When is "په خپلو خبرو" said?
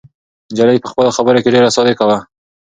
0.81-1.41